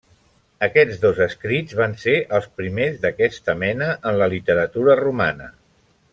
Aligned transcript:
Aquests 0.67 1.01
dos 1.03 1.19
escrits 1.25 1.77
van 1.81 1.93
ser 2.05 2.15
els 2.39 2.47
primers 2.61 2.97
d'aquesta 3.05 3.55
mena 3.67 3.91
en 4.13 4.19
la 4.23 4.31
literatura 4.35 4.97
romana. 5.05 5.53